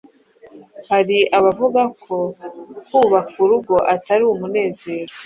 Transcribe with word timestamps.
Hari 0.89 1.17
abavuga 1.37 1.81
ko 2.03 2.15
kubaka 2.87 3.35
urugo 3.43 3.75
atari 3.93 4.23
umunezero 4.33 5.13